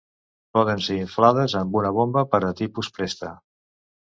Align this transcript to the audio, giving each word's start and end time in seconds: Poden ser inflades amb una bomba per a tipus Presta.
Poden 0.57 0.79
ser 0.85 0.95
inflades 1.01 1.55
amb 1.61 1.79
una 1.81 1.91
bomba 1.99 2.25
per 2.33 2.43
a 2.51 2.53
tipus 2.63 2.91
Presta. 2.99 3.35